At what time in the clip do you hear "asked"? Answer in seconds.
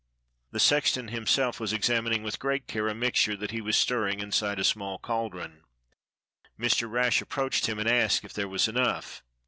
7.87-8.23